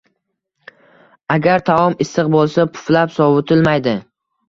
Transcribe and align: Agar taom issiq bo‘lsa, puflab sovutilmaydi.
Agar 1.37 1.65
taom 1.69 1.99
issiq 2.07 2.35
bo‘lsa, 2.39 2.69
puflab 2.75 3.17
sovutilmaydi. 3.23 3.99